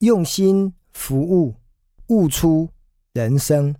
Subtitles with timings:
[0.00, 1.54] 用心服务，
[2.08, 2.68] 悟出
[3.14, 3.74] 人生。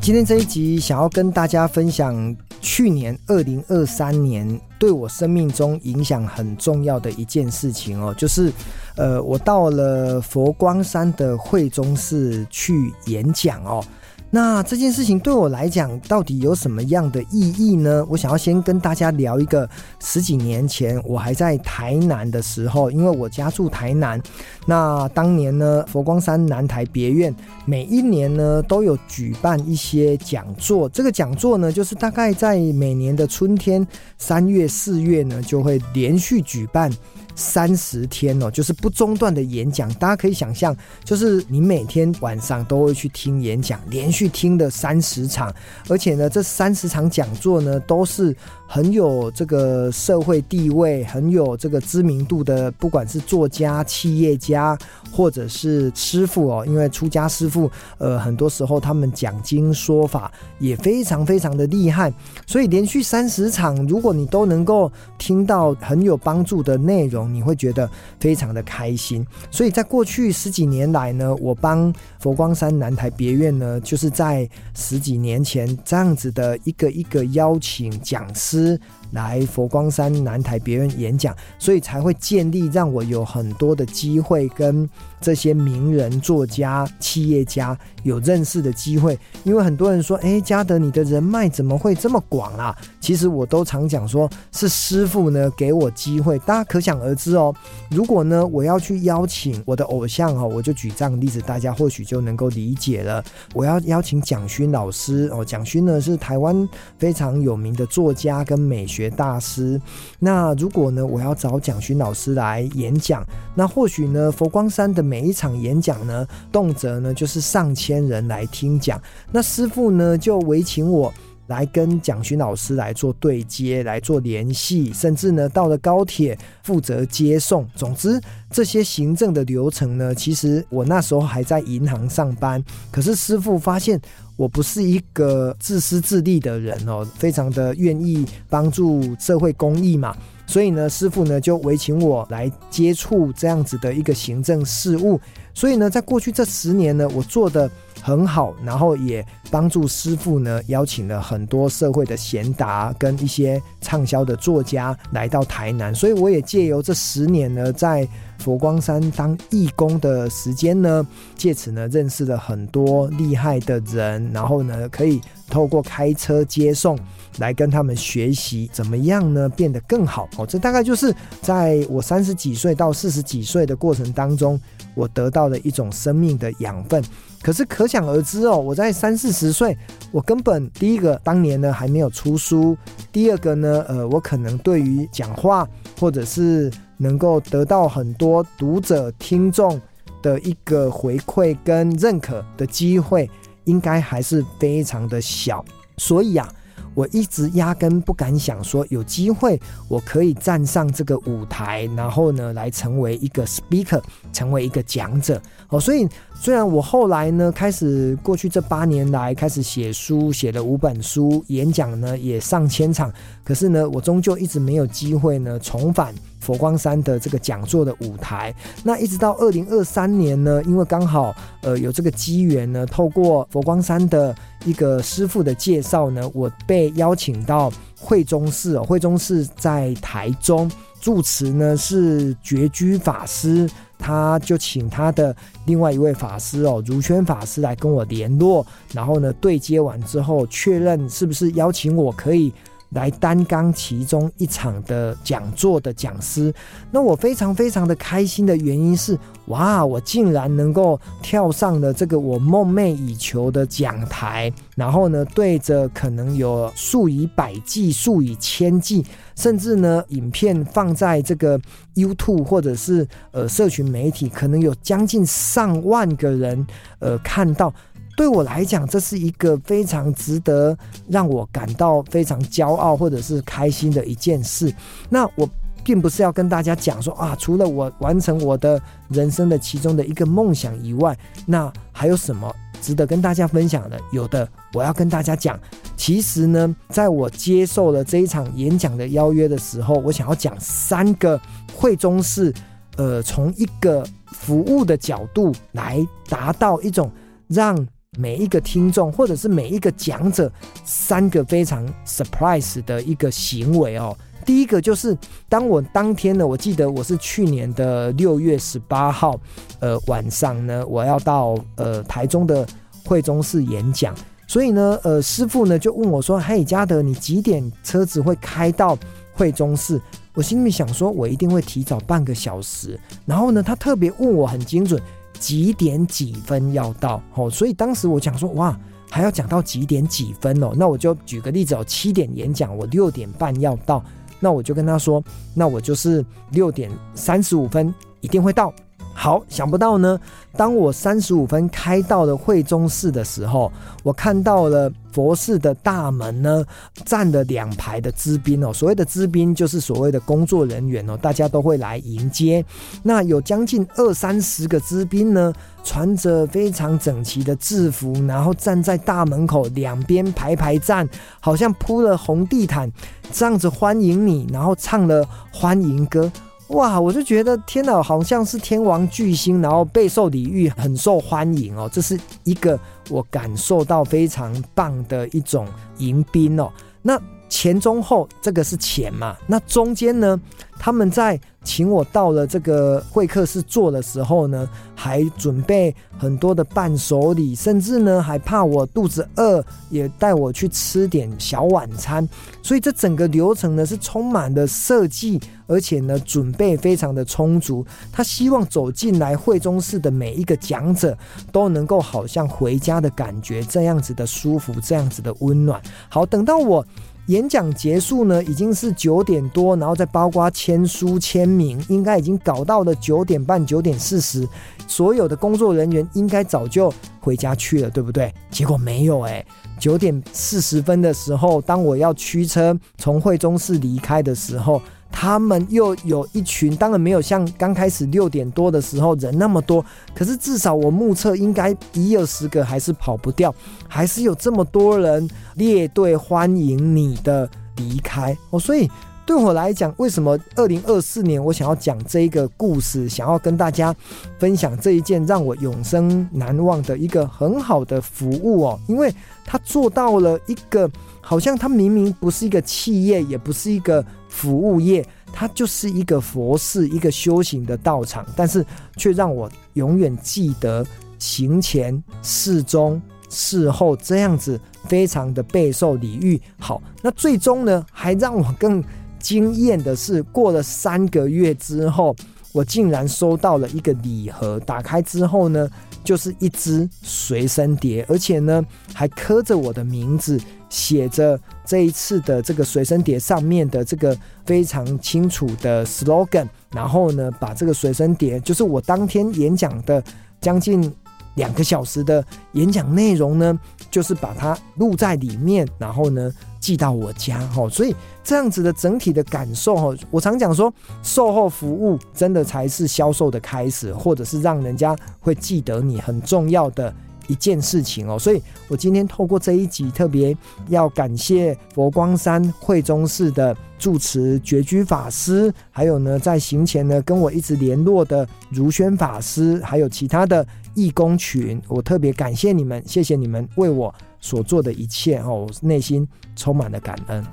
[0.00, 8.50] 今天这一集想要跟大家分享，去年二零二三年对我生命中影响很重要的一件事情哦，就是
[8.96, 13.84] 呃，我到了佛光山的慧中寺去演讲哦。
[14.30, 18.04] 那这件事情对我来讲，到底有什么样的意义呢？
[18.10, 19.68] 我想要先跟大家聊一个
[20.00, 24.20] 十几年前我还在台南的时候，因为我家住台南。
[24.66, 30.86] 那当年呢，佛光山南台别院每一年呢都有举办一些讲座。
[30.90, 33.86] 这个讲座呢，就是大概在每年的春天
[34.18, 36.92] 三月、四月呢，就会连续举办。
[37.38, 45.54] 三十天哦，就是不中断的演讲，大家可以想象，就是你每天晚上都会去听演讲，连续听的三十场，
[45.88, 54.76] 而且呢，这三十场讲座呢，都是很有这个社会地位、很有这个知名度的，不管是作家、企业家，
[55.12, 60.28] 或者是师傅哦，因为出家师傅，呃，很多时候他们讲经说法
[60.58, 62.12] 也非常非常的厉害，
[62.48, 67.27] 所以连续三十场，如果你都能够听到很有帮助的内容。
[67.32, 78.78] 你会觉得非常的开心，所以在过去十几年来呢，我帮佛光山南台别院呢，就是在十几年前这样子的一个一个邀请讲师。
[79.12, 84.88] 来佛光山南台别人演讲，所以才会建立让我有很多的机会跟
[85.20, 89.18] 这些名人、作家、企业家有认识的机会。
[89.44, 96.38] 因为很多人说：“哎，嘉德，你的人脉怎么会这么广啊？”其实我都常讲说，是师傅呢给我机会。
[96.40, 97.54] 大家可想而知哦。
[97.90, 103.24] 如果呢我要去邀请我的偶像哦，我就举这样的例子，大家或许就能够理解了。
[103.54, 108.97] 我要邀请蒋勋老师哦，蒋勋呢是台湾非常有名的作家跟美学。
[108.98, 109.80] 学大师，
[110.18, 121.14] 那如果呢，我要找蒋勋老师来演讲，那或许呢，佛光山的每一场演讲呢，动辄呢就是上千人来听讲，那师傅呢就唯请我。
[121.48, 127.66] 来跟蒋勋老师来做对接，来做联系，甚至呢到了高铁负责接送。
[127.74, 128.20] 总之，
[128.50, 132.62] 这些行政的流程呢，其实我那时候还在银行上班。
[132.90, 134.00] 可是师傅发现
[134.36, 140.16] 我不是一个自私自利的人哦，非常的愿意帮助社会公益嘛。
[140.46, 145.20] 所以呢，师傅呢就委请我来接触这样子的一个行政事务。
[145.52, 147.70] 所以呢，在过去这十年呢，我做的。
[148.02, 158.06] 很好，然后也帮助师傅呢，邀请了很多社会的贤达跟一些畅销的作家来到台南，所以我也借由这十年呢，在
[158.38, 161.06] 佛光山当义工的时间呢，
[161.36, 166.98] 借此呢认识了很多厉害的人，然后呢可以透过开车接送
[167.38, 174.58] 来跟他们学习怎么样呢变得更好哦，这大概就是在我三十几岁到四十几岁的过程当中，
[174.94, 177.02] 我得到了一种生命的养分。
[177.42, 179.76] 可是可想而知哦，我在三四十岁，
[180.10, 182.76] 我根本第一个当年呢还没有出书，
[183.12, 185.66] 第二个呢，呃，我可能对于讲话
[185.98, 189.80] 或者是能够得到很多读者听众
[190.22, 193.30] 的一个回馈跟认可的机会，
[193.64, 195.64] 应该还是非常的小，
[195.96, 196.48] 所以啊。
[196.94, 205.78] 我一直压根不敢想说有机会我可以站上这个舞台，然后呢来成为一个 speaker，成为一个讲者哦。
[205.78, 206.08] 所以
[206.40, 213.12] 虽然我后来呢开始过去这八年来开始写书，写了五本书，演讲呢也上千场，
[213.44, 216.14] 可是呢我终究一直没有机会呢重返。
[216.40, 218.54] 佛光山的这个讲座的舞台，
[218.84, 224.34] 那一直到二零二三年呢，因为刚好呃有这个机缘呢，透过佛光山的
[224.64, 227.70] 一个师父的介绍呢，我被邀请到
[228.00, 230.70] 慧中寺哦，慧中寺在台中，
[231.00, 235.34] 住持呢是觉居法师，他就请他的
[235.66, 242.52] 另外一位法师哦，如轩法师来跟我联络，然后呢对接完之后，确认是不是邀请我可以。
[242.90, 246.52] 来担纲其中一场的讲座的讲师，
[246.90, 259.04] 那我非常非常的开心的原因是，哇，我竟然能够跳上了这个我梦寐以求的讲台，然后呢，对着可能有数以百计、数以千计，
[259.36, 261.60] 甚至呢，影片放在这个
[261.94, 266.66] YouTube 或者是呃社群媒体，可能有将近上万个人
[267.00, 267.72] 呃看到。
[268.18, 270.76] 对我来讲，这是一个非常值得
[271.06, 274.74] 让我感到非常骄傲或者是开心的一件事。
[275.08, 275.48] 那我
[275.84, 281.16] 并不是要跟大家讲说啊，除了我完成我的人生的其中的一个梦想以外，
[281.46, 283.96] 那还有什么值得跟大家分享的？
[284.10, 285.56] 有的，我要跟大家讲，
[285.96, 291.40] 其实呢，在我接受了这一场演讲的邀约的时候，我想要讲三个
[291.72, 292.52] 会中寺
[292.96, 297.08] 呃，从一个服务的角度来达到一种
[297.46, 300.50] 让每一个听众或者是每一个讲者
[300.84, 304.16] 三个非常 surprise 的一个行为哦。
[304.46, 305.16] 第一个就是，
[305.46, 309.38] 当我当天呢，我记得我是去年的六月十八号，
[309.78, 312.66] 呃，晚上呢，我要到呃台中的
[313.04, 314.14] 惠中市演讲，
[314.46, 318.98] 所以呢，呃，师傅呢就问我说：“嘿，嘉德，你几点车子会开到
[319.34, 320.00] 惠中市？”
[320.32, 322.98] 我心里想说，我一定会提早半个小时。
[323.26, 324.98] 然后呢，他特别问我很精准，
[325.38, 327.22] 几点几分要到？
[327.34, 328.78] 哦，所以当时我讲说，哇，
[329.10, 330.72] 还要讲到几点几分哦？
[330.76, 334.04] 那我就举个例子哦，七点演讲，我六点半要到。
[334.40, 335.22] 那我就跟他说，
[335.54, 338.72] 那我就是六点三十五分一定会到。
[339.20, 340.16] 好，想不到呢，
[340.56, 343.70] 当我三十五分开到了惠中市的时候，
[344.04, 346.64] 我看到了佛寺的大门呢，
[347.04, 348.72] 站了两排的资宾哦。
[348.72, 352.64] 所谓的资宾就是所谓的工作人员哦，大家都会来迎接。
[353.02, 361.06] 那有将近二三十个资宾呢，穿着非常整齐的制服，然后站在大门口两边排排站，
[361.40, 362.88] 好像铺了红地毯，
[363.32, 366.30] 这样子欢迎你，然后唱了欢迎歌。
[366.68, 371.88] 哇，我就觉得天哪，好像是天王巨星，然后备受礼遇，很受欢迎哦。
[371.92, 372.78] 这是一个
[373.08, 375.66] 我感受到非常棒的一种
[375.96, 376.70] 迎宾哦。
[377.00, 377.18] 那
[377.48, 379.34] 前中后，这个是前嘛？
[379.46, 380.38] 那中间呢？
[380.78, 392.26] 他们在请我到了这个会客室坐的时候呢，还准备很多的伴手礼，甚至呢还怕我肚子饿，也带我去吃点小晚餐。
[392.62, 397.84] 所以这整个流程呢是充满了设计，而且呢准备非常的充足。
[398.10, 401.16] 他希望走进来会中室的每一个讲者
[401.52, 405.82] 都能够好像回家的感觉，这样子的舒服，这样子的温暖。
[406.08, 406.86] 好，等到我。
[407.28, 414.48] 演讲结束呢，已经是九点多，然后再包括签书签名，应该已经搞到了九点半、九点四十，
[414.86, 418.32] 所有的工作人员应该早就回家去了，对不对？
[418.50, 419.44] 结果没有哎，
[419.78, 424.80] 九点四十分的时候，当我要驱车从会中室离开的时候。
[425.10, 429.84] 他们又有一群，当然没有像刚开始六点多的时候人那么多，
[430.14, 433.54] 可是至少我目测应该一二十个还是跑不掉，
[433.88, 438.60] 还是有这么多人列队欢迎你的离开哦。
[438.60, 438.88] 所以
[439.28, 443.94] 对我来讲，为什么二零二四年我想要讲这一个故事，想要跟大家
[444.38, 448.80] 分享这一件让我永生难忘的一个很好的服务哦？
[448.88, 449.14] 因为
[449.44, 450.90] 他做到了一个，
[451.20, 454.02] 好像他明明不是一个企业，也不是一个。
[454.30, 458.64] 服务业，它就是一个佛寺，一个修行的道场，但是
[458.94, 460.86] 却让我永远记得
[461.18, 466.40] 行前、事中、事后这样子，非常的备受礼遇。
[466.58, 468.84] 好，那最终呢，还让我更
[469.20, 472.14] 惊艳的是，过了三个月之后，
[472.52, 475.68] 我竟然收到了一个礼盒，打开之后呢，
[476.02, 480.40] 就是一只随身碟，而且呢，还刻着我的名字。
[480.70, 490.04] 写着这一次的这个随身碟上面的这个非常清楚的 slogan，然后呢，把这个随身碟，就是我当天演讲的
[490.42, 490.94] 将近
[491.36, 492.22] 两个小时的
[492.52, 493.58] 演讲内容呢，
[493.90, 497.68] 就是把它录在里面，然后呢寄到我家哈。
[497.68, 500.72] 所以这样子的整体的感受哈，我常讲说，
[501.02, 506.94] 售后服务真的才是销售的开始，或者是让人家会记得你很重要的。
[507.30, 510.34] 一件事情哦，所以我今天透过这一集，特别
[510.68, 526.06] 要感谢佛光山惠中寺的住持觉居法师，还有呢，在行前呢跟我一直联络的如轩法师，还有其他的义工群，我特别感谢你们，谢谢你们为我所做的一切哦，我内心
[526.36, 527.24] 充满了感恩。